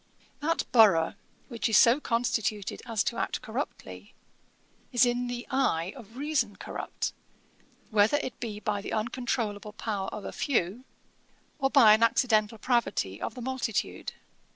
[0.39, 1.13] That borough,
[1.47, 4.15] which is so constituted as to act corruptly,
[4.91, 7.13] is in the eye of reason corrupt,
[7.91, 10.85] whether it be by the uncontrolable power of a few,
[11.59, 14.13] or by an accidental pravity of the multitude.